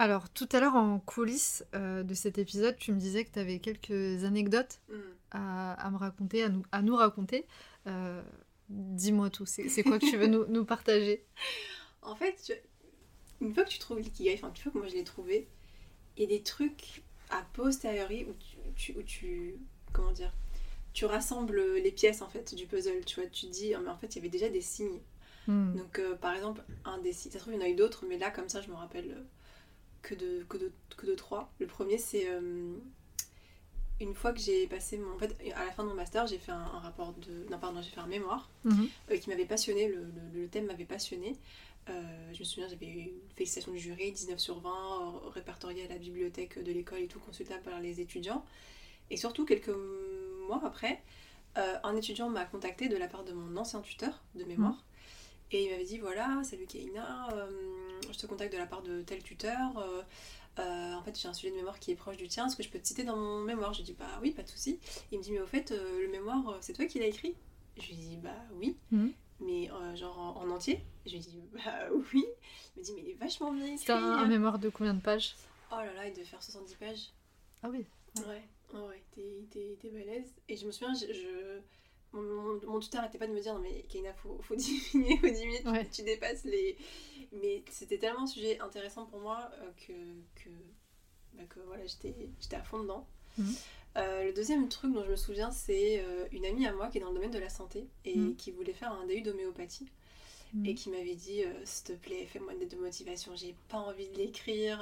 [0.00, 3.38] Alors tout à l'heure en coulisses euh, de cet épisode, tu me disais que tu
[3.40, 4.94] avais quelques anecdotes Mm.
[5.32, 7.46] à, à me raconter, à nous, à nous raconter.
[7.86, 8.22] Euh,
[8.70, 11.24] Dis-moi tout, c'est quoi que tu veux nous, nous partager?
[12.02, 12.52] En fait,
[13.40, 15.48] une fois que tu trouves l'ikigai, enfin, une fois que moi je l'ai trouvé,
[16.16, 19.56] il y a des trucs à posteriori où tu, tu- où tu-
[19.94, 20.32] comment dire,
[20.92, 23.02] tu rassembles les pièces en fait du puzzle.
[23.06, 25.00] Tu vois, tu dis, Ah, mais en fait, il y avait déjà des signes.
[25.46, 25.74] Hmm.
[25.74, 27.74] Donc, euh, par exemple, un des signes, ça se trouve, il y en a eu
[27.74, 29.24] d'autres, mais là, comme ça, je me rappelle
[30.08, 31.50] que de, que de, que de trois.
[31.58, 32.74] Le premier, c'est euh,
[34.00, 35.14] une fois que j'ai passé mon.
[35.14, 37.46] En fait, à la fin de mon master, j'ai fait un, un rapport de.
[37.50, 38.88] Non, pardon, j'ai fait un mémoire Mhm.
[39.10, 41.36] euh, qui m'avait passionné, le, le- le thème m'avait passionné.
[41.90, 45.84] Euh, je me souviens, j'avais eu une félicitation du jury, 19 sur 20, euh, répertorié
[45.86, 48.44] à la bibliothèque de l'école et tout, consultable par les étudiants.
[49.10, 49.72] Et surtout, quelques
[50.48, 51.02] mois après,
[51.82, 54.84] un étudiant m'a contacté de la part de mon ancien tuteur de mémoire.
[55.50, 57.28] Et il m'avait dit voilà, salut Kaina,
[58.12, 59.78] je te contacte de la part de tel tuteur.
[59.78, 60.02] euh,
[60.58, 62.46] euh, en fait, j'ai un sujet de mémoire qui est proche du tien.
[62.46, 63.72] Est-ce que je peux te citer dans mon mémoire?
[63.72, 64.80] Je lui dis bah oui, pas de souci.
[65.12, 67.34] Il me dit mais au fait, euh, le mémoire, c'est toi qui l'as écrit?
[67.76, 68.76] Je lui dis bah oui.
[68.90, 69.12] Mhm.
[69.40, 70.80] Mais euh, genre en, en entier?
[71.06, 72.24] Je lui dis bah oui.
[72.76, 73.78] Il me dit mais il est vachement bien écrit.
[73.78, 75.36] C'était un, un mémoire de combien de pages?
[75.70, 77.12] Oh là là, il devait faire 70 pages.
[77.62, 77.84] Ah oui.
[78.16, 78.42] Ouais,
[78.74, 80.34] ouais, ouais, t'es, t'es, t'es balèze.
[80.48, 81.60] Et je me souviens, je, je-
[82.12, 85.16] mon, mon, mon tuteur arrêtait pas de me dire non mais Kaina, faut, faut diminuer,
[85.18, 85.88] faut diminuer, tu, Ouais.
[85.92, 86.76] tu dépasses les.
[87.32, 89.92] Mais c'était tellement un sujet intéressant pour moi euh, que,
[90.42, 90.48] que,
[91.34, 92.14] bah, que voilà, j'étais,
[92.52, 93.06] à fond dedans.
[93.36, 93.54] Mhm.
[93.96, 96.98] Euh, le deuxième truc dont je me souviens, c'est euh, une amie à moi qui
[96.98, 98.36] est dans le domaine de la santé et Mhm.
[98.36, 99.88] qui voulait faire un DU d'homéopathie
[100.54, 100.66] Mhm.
[100.66, 104.08] et qui m'avait dit s'il te plaît fais-moi une lettre de motivation j'ai pas envie
[104.08, 104.80] de l'écrire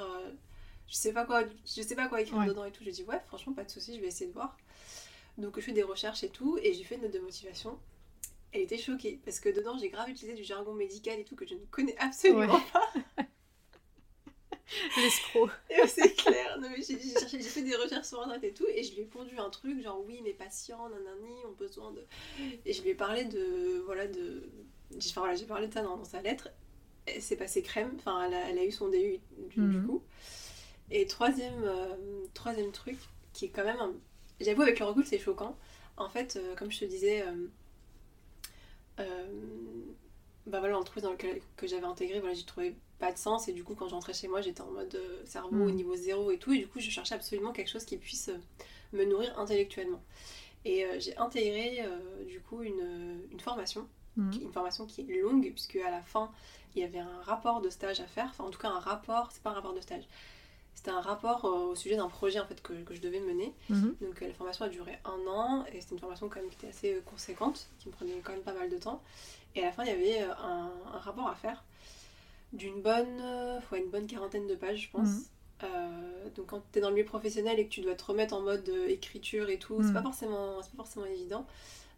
[0.87, 2.45] je sais pas quoi je sais pas quoi écrire Ouais.
[2.47, 4.57] dedans et tout j'ai dit ouais franchement pas de souci je vais essayer de voir
[5.37, 7.77] donc je fais des recherches et tout et j'ai fait une note de motivation
[8.51, 11.47] elle était choquée parce que dedans j'ai grave utilisé du jargon médical et tout que
[11.47, 12.71] je ne connais absolument Ouais.
[12.73, 12.91] pas
[14.95, 15.49] L'escroc.
[15.87, 19.37] c'est clair j'ai fait des recherches sur internet et tout et je lui ai pondu
[19.37, 22.05] un truc genre oui mes patients nanani ont besoin de
[22.65, 24.43] et je lui ai parlé de voilà de
[24.97, 26.49] j'ai enfin, voilà, j'ai parlé de ça dans, dans sa lettre
[27.05, 29.85] elle s'est passée crème enfin elle a, elle a eu son DU du, du Mhm.
[29.85, 30.03] coup
[30.91, 31.95] et troisième euh,
[32.33, 32.97] troisième truc
[33.33, 33.93] qui est quand même un-
[34.41, 35.57] j'avoue avec le recul c'est choquant
[35.97, 37.47] en fait euh, comme je te disais euh,
[40.45, 43.47] bah voilà l'entreprise dans laquelle que j'avais intégré voilà j'y trouvais pas de sens.
[43.47, 45.61] Et du coup quand j'entrais chez moi j'étais en mode euh, cerveau Mm.
[45.61, 46.53] au niveau zéro et tout.
[46.53, 48.37] Et du coup je cherchais absolument quelque chose qui puisse euh,
[48.93, 50.01] me nourrir intellectuellement.
[50.65, 53.87] Et euh, j'ai intégré euh, du coup une, une formation
[54.31, 56.31] qui- une formation qui est longue puisque à la fin
[56.75, 58.27] il y avait un rapport de stage à faire.
[58.31, 60.07] Enfin en tout cas un rapport c'est pas un rapport de stage
[60.77, 63.51] c'était un rapport euh, au sujet d'un projet en fait que, que je devais mener
[63.69, 63.95] Mhm.
[63.99, 66.55] donc euh, la formation a duré un an et c'était une formation quand même qui
[66.57, 69.01] était assez euh, conséquente, qui me prenait quand même pas mal de temps.
[69.55, 71.63] Et à la fin, il y avait un, un rapport à faire.
[72.53, 73.19] d'une bonne,
[73.71, 75.07] ouais, une bonne quarantaine de pages, je pense.
[75.09, 75.23] Mhm.
[75.63, 78.35] Euh, donc quand tu es dans le milieu professionnel et que tu dois te remettre
[78.35, 79.93] en mode écriture et tout, c'est Mhm.
[79.95, 81.45] pas forcément, c'est pas forcément évident.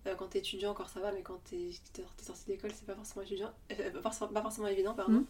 [0.07, 2.95] Euh, quand t'es étudiant encore ça va, mais quand t'es t'es sorti d'école c'est pas
[2.95, 5.11] forcément étudiant, euh, pas, forcément, pas forcément évident pardon.
[5.19, 5.25] Mhm.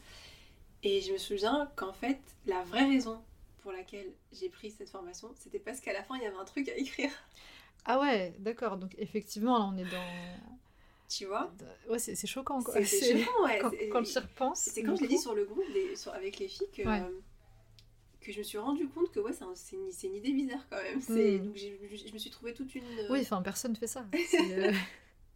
[0.83, 3.19] Et je me souviens qu'en fait la vraie raison
[3.69, 6.43] pour laquelle j'ai pris cette formation, c'était parce qu'à la fin il y avait un
[6.45, 7.11] truc à écrire,
[7.85, 8.77] Ah ouais, d'accord.
[8.77, 10.57] Donc effectivement, là, on est dans...
[11.07, 11.51] tu vois.
[11.87, 12.83] Ouais, c'est choquant, quoi.
[12.83, 13.59] C'est choquant, ouais.
[13.59, 14.61] Quand, quand tu y repenses...
[14.73, 17.03] C'est quand je l'ai dit sur le groupe des- sur- avec les filles que, Ouais.
[18.21, 19.53] que je me suis rendu compte que ouais, c'est un-
[19.91, 20.99] c'est une, idée bizarre quand même.
[21.01, 21.45] C'est- Mm.
[21.45, 22.83] Donc je me suis trouvé toute une.
[22.85, 24.03] euh, Oui, enfin, personne ne fait ça.
[24.51, 24.71] Euh,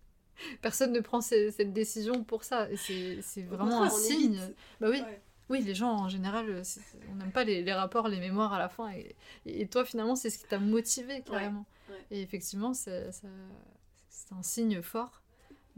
[0.63, 2.67] personne ne prend cette décision pour ça.
[2.77, 4.39] C'est vraiment un signe.
[4.81, 5.21] Bah oui, Ouais.
[5.49, 6.63] Oui, les gens en général, euh,
[7.11, 8.91] on n'aime pas les, les rapports, les mémoires à la fin.
[8.91, 11.65] Et, et toi, finalement, c'est ce qui t'a motivé carrément.
[11.89, 12.05] ouais.
[12.11, 13.09] Et effectivement, c'est
[14.31, 15.21] un signe fort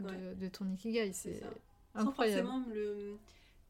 [0.00, 0.34] de, Ouais.
[0.34, 1.12] de ton ikigai.
[1.12, 1.42] C'est
[1.94, 2.46] incroyable.
[2.46, 3.16] Sans forcément le.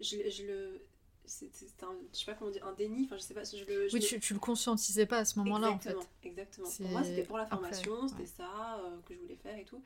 [0.00, 0.82] Je, le- je le.
[1.24, 1.46] C'est
[1.82, 1.94] un.
[2.12, 3.42] Je sais pas comment dire, un déni, enfin je sais pas.
[3.44, 5.96] Je le, je Oui, le- tu, tu le conscientisais pas à ce moment-là, en fait.
[6.22, 9.64] Exactement, Pour moi, c'était pour la formation, c'était ça euh, que je voulais faire et
[9.64, 9.82] tout.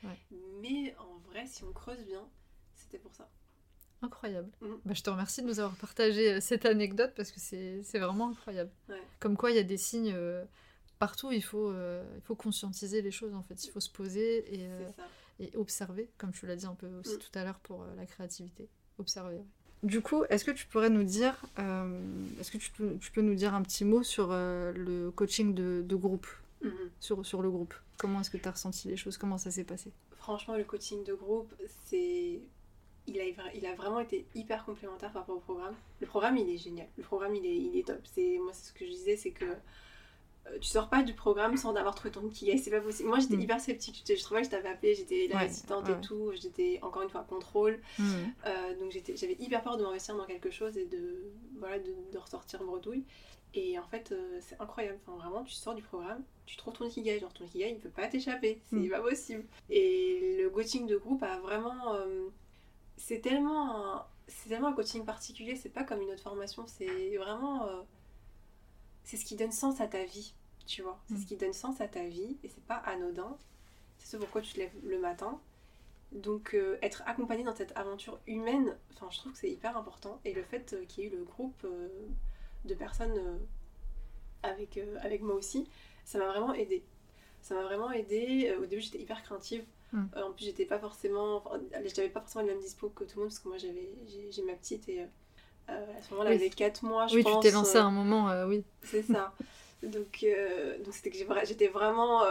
[0.60, 2.26] Mais en vrai, si on creuse bien,
[2.74, 3.28] c'était pour ça.
[4.02, 4.48] Incroyable.
[4.62, 4.78] Mhm.
[4.84, 8.30] Bah, je te remercie de nous avoir partagé euh, cette anecdote parce que c'est vraiment
[8.30, 8.70] incroyable.
[8.88, 9.00] Ouais.
[9.18, 10.44] Comme quoi, il y a des signes euh,
[10.98, 11.32] partout.
[11.32, 13.62] Il faut, euh, il faut conscientiser les choses, en fait.
[13.64, 14.88] Il faut se poser et, euh,
[15.38, 17.18] et observer, comme tu l'as dit un peu aussi Mm.
[17.18, 18.68] tout à l'heure pour la créativité.
[18.98, 19.36] Observer.
[19.36, 19.44] ouais.
[19.82, 21.42] Du coup, est-ce que tu pourrais nous dire,
[22.38, 25.82] est-ce que tu peux, tu peux nous dire un petit mot sur le coaching de,
[25.86, 26.26] de groupe,
[26.62, 26.72] Mhm.
[27.00, 29.16] sur, sur le groupe Comment est-ce que tu as ressenti les choses?
[29.16, 29.90] Comment ça s'est passé?
[30.18, 31.50] Franchement, le coaching de groupe,
[31.86, 32.40] c'est.
[33.06, 35.74] Il a, il a vraiment été hyper complémentaire par rapport au programme.
[36.00, 36.86] Le programme, il est génial.
[36.96, 38.00] Le programme, il est, il est top.
[38.04, 41.56] C'est, moi, c'est ce que je disais, c'est que euh, tu sors pas du programme
[41.56, 42.56] sans avoir trouvé ton ikigai.
[42.58, 43.08] C'est pas possible.
[43.08, 43.40] Moi, j'étais Mm.
[43.42, 44.04] hyper sceptique.
[44.06, 46.30] Je, trouvais que je t'avais appelé, j'étais la Ouais, et tout.
[46.40, 47.80] J'étais encore une fois contrôle.
[48.46, 51.94] Euh, donc j'étais, j'avais hyper peur de m'investir dans quelque chose et de, voilà, de,
[52.12, 53.04] de ressortir bredouille.
[53.54, 54.98] Et en fait, euh, c'est incroyable.
[55.06, 57.18] Enfin, vraiment, tu sors du programme, tu trouves ton ikigai.
[57.18, 58.60] Genre, ton ikigai, il peut pas t'échapper.
[58.70, 58.90] C'est Mm.
[58.90, 59.44] pas possible.
[59.68, 61.94] Et le coaching de groupe a vraiment.
[61.94, 62.28] euh,
[63.00, 63.96] c'est tellement.
[63.96, 67.66] un- C'est tellement un coaching particulier, c'est pas comme une autre formation, c'est vraiment.
[67.66, 67.82] euh,
[69.04, 70.34] c'est ce qui donne sens à ta vie,
[70.66, 71.00] tu vois.
[71.08, 71.20] C'est Mm.
[71.22, 73.36] ce qui donne sens à ta vie et c'est pas anodin.
[73.98, 75.40] C'est ce pourquoi tu te lèves le matin.
[76.12, 80.20] Donc euh, être accompagné dans cette aventure humaine, enfin je trouve que c'est hyper important.
[80.24, 81.66] Et le fait euh, qu'il y ait eu le groupe
[82.64, 83.40] de personnes
[84.44, 85.68] avec, avec moi aussi,
[86.04, 86.82] ça m'a vraiment aidé.
[87.42, 88.54] Ça m'a vraiment aidé.
[88.60, 89.64] au début j'étais hyper craintive.
[89.92, 90.04] Mm.
[90.16, 91.60] Euh, en plus j'étais pas forcément, enfin,
[91.94, 93.90] j'avais pas forcément le même dispo que tout le monde parce que moi j'avais,
[94.30, 95.06] j'ai, ma petite et euh,
[95.70, 96.36] euh, à ce moment-là Oui.
[96.36, 97.42] elle avait 4 mois je Oui, pense.
[97.42, 98.64] tu t'es lancé euh, à un moment, oui.
[98.82, 99.32] c'est ça.
[99.82, 100.26] Donc,
[100.84, 102.22] donc c'était que j'étais vraiment,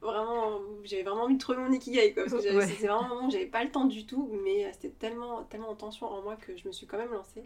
[0.00, 2.66] vraiment, j'avais vraiment envie de trouver mon ikigai quoi, parce que Ouais.
[2.66, 5.68] c'était vraiment un moment où j'avais pas le temps du tout, mais c'était tellement, tellement
[5.68, 7.44] en tension en moi que je me suis quand même lancée.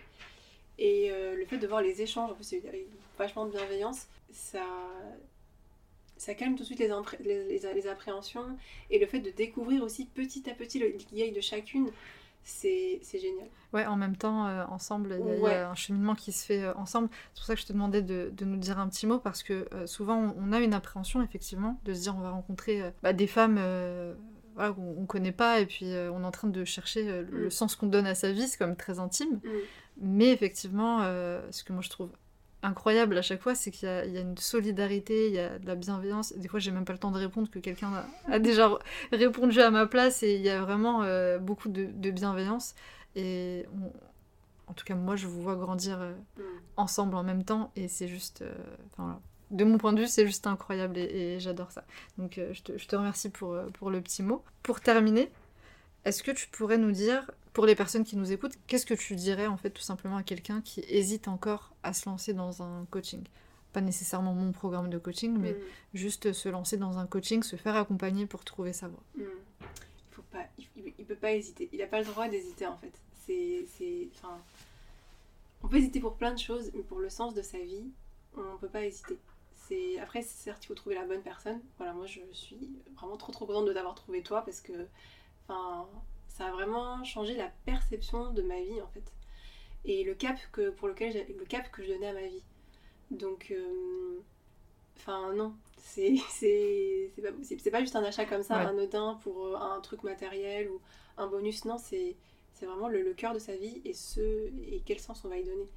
[0.79, 2.87] Et euh, le fait de voir les échanges, en plus c'est avec
[3.19, 4.65] vachement de bienveillance, ça,
[6.19, 6.89] ça calme tout de suite les,
[7.25, 8.45] les, les- les appréhensions
[8.91, 11.91] et le fait de découvrir aussi petit à petit le ikigai de chacune,
[12.43, 13.47] c'est génial.
[13.75, 16.63] Ouais, en même temps, euh, ensemble, il y, a- y un cheminement qui se fait
[16.63, 17.09] euh, ensemble.
[17.35, 19.43] C'est pour ça que je te demandais de, de nous dire un petit mot, parce
[19.43, 22.83] que euh, souvent, on, on a une appréhension, effectivement, de se dire on va rencontrer
[23.03, 23.61] bah, des femmes
[24.55, 27.51] voilà, qu'on on connaît pas, et puis on est en train de chercher le Mm.
[27.51, 29.41] sens qu'on donne à sa vie, c'est quand même très intime.
[29.45, 29.49] Mm.
[30.01, 31.01] Mais effectivement,
[31.51, 32.11] ce que moi je trouve
[32.63, 35.39] incroyable à chaque fois, c'est qu'il y, a- il y a une solidarité, il y
[35.39, 36.33] a de la bienveillance.
[36.37, 38.71] Des fois, j'ai même pas le temps de répondre que quelqu'un a, a déjà
[39.13, 42.75] répondu à ma place et il y a vraiment euh, beaucoup de, de bienveillance.
[43.17, 43.93] Et on-
[44.71, 46.43] en tout cas, moi, je vous vois grandir euh, Mm.
[46.77, 48.43] ensemble en même temps et c'est juste.
[48.43, 48.55] euh,
[48.97, 49.19] voilà.
[49.51, 51.85] De mon point de vue, c'est juste incroyable et, et j'adore ça.
[52.19, 54.45] Donc, je, te, je te remercie pour, pour le petit mot.
[54.63, 55.31] Pour terminer,
[56.05, 59.17] est-ce que tu pourrais nous dire, pour les personnes qui nous écoutent, qu'est-ce que tu
[59.17, 62.87] dirais en fait tout simplement à quelqu'un qui hésite encore à se lancer dans un
[62.93, 63.25] coaching?
[63.73, 65.57] Pas nécessairement mon programme de coaching, mais Mm.
[65.93, 69.03] juste se lancer dans un coaching, se faire accompagner pour trouver sa voie.
[69.17, 69.23] Hmm.
[69.61, 71.69] Il faut pas, il, il- il peut pas hésiter.
[71.73, 72.93] Il a pas le droit d'hésiter en fait.
[73.27, 74.39] C'est, c'est, enfin,
[75.65, 77.91] on peut hésiter pour plein de choses, mais pour le sens de sa vie,
[78.37, 79.19] on peut pas hésiter.
[79.67, 81.61] C'est après, c'est certes, il faut trouver la bonne personne.
[81.79, 84.87] Voilà, moi, je suis vraiment trop trop contente de t'avoir trouvé toi parce que,
[85.49, 85.89] enfin,
[86.39, 89.05] ça a vraiment changé la perception de ma vie en fait
[89.85, 92.43] et le cap que pour lequel le cap que je donnais à ma vie.
[93.11, 94.21] Donc, euh,
[94.97, 96.15] enfin non, c'est
[97.23, 97.61] pas possible.
[97.61, 98.67] C'est pas juste un achat comme ça, Ouais.
[98.67, 100.81] anodin pour euh, un truc matériel ou
[101.17, 101.65] un bonus.
[101.65, 102.17] Non, c'est
[102.53, 105.39] c'est vraiment le, le cœur de sa vie et ce et quel sens on va
[105.39, 105.69] y donner.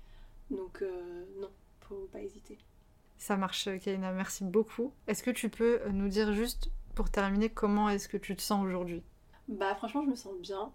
[0.49, 1.49] Donc euh, non,
[1.81, 2.57] faut pas hésiter.
[3.17, 4.93] Ça marche, Kaina, merci beaucoup.
[5.07, 8.41] Est-ce que tu peux euh, nous dire juste, pour terminer, comment est-ce que tu te
[8.41, 9.03] sens aujourd'hui?
[9.51, 10.71] Bah franchement, je me sens bien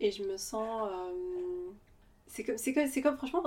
[0.00, 0.88] et je me sens.
[0.92, 1.70] euh,
[2.28, 3.42] c'est comme, c'est comme, c'est comme, franchement,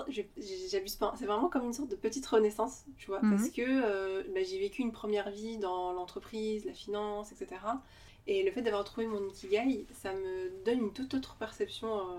[0.72, 3.30] j'abuse pas, c'est vraiment comme une sorte de petite renaissance, tu vois, Mhm.
[3.32, 7.82] parce que euh, bah, j'ai vécu une première vie dans l'entreprise, la finance, etc.
[8.28, 12.16] Et le fait d'avoir trouvé mon ikigai, ça me donne une toute autre perception euh,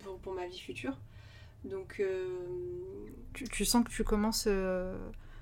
[0.00, 0.96] pour, pour ma vie future.
[1.64, 2.02] Donc,
[3.34, 4.48] Tu, tu sens que tu commences.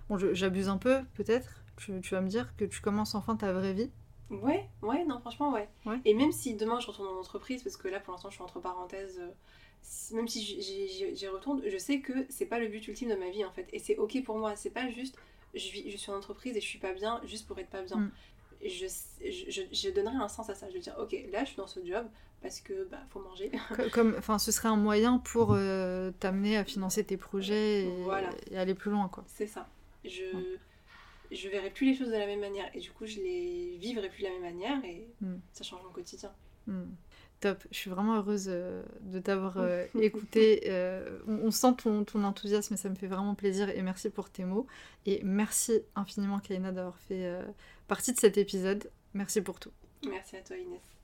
[0.08, 1.62] Bon, je- j'abuse un peu, peut-être.
[1.76, 3.90] Tu, tu vas me dire que tu commences enfin ta vraie vie.
[4.30, 5.68] Ouais, ouais, non, franchement, ouais.
[5.84, 5.98] Ouais.
[6.04, 8.42] Et même si demain je retourne en entreprise, parce que là pour l'instant je suis
[8.44, 13.08] entre parenthèses, euh, même si j'y- retourne, je sais que c'est pas le but ultime
[13.10, 13.68] de ma vie en fait.
[13.72, 15.16] Et c'est ok pour moi, c'est pas juste
[15.54, 17.82] je, vis, je suis en entreprise et je suis pas bien juste pour être pas
[17.82, 17.96] bien.
[17.98, 18.10] Mm.
[18.64, 18.86] Je,
[19.24, 20.68] je, je, je donnerai un sens à ça.
[20.70, 22.06] Je veux dire, ok, là je suis dans ce job
[22.42, 23.50] parce que bah faut manger.
[23.76, 28.02] Co- Comme, enfin, ce serait un moyen pour euh, t'amener à financer tes projets et,
[28.02, 28.30] Voilà.
[28.50, 29.24] et aller plus loin, quoi.
[29.28, 29.68] c'est ça.
[30.04, 30.22] Je,
[31.30, 34.08] je verrai plus les choses de la même manière et du coup je les vivrai
[34.08, 35.36] plus de la même manière et Mm.
[35.52, 36.32] ça change mon quotidien.
[36.66, 36.84] Hmm.
[37.40, 40.62] Top, je suis vraiment heureuse euh, de t'avoir euh, écouté.
[40.66, 43.68] Euh, on, on sent ton, ton enthousiasme et ça me fait vraiment plaisir.
[43.68, 44.66] Et merci pour tes mots.
[45.04, 47.42] Et merci infiniment, Kaina, d'avoir fait euh,
[47.88, 48.90] partie de cet épisode.
[49.12, 49.72] Merci pour tout.
[50.08, 50.95] Merci à toi Inès.